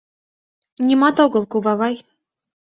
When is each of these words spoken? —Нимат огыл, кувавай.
—Нимат 0.85 1.17
огыл, 1.25 1.43
кувавай. 1.51 1.95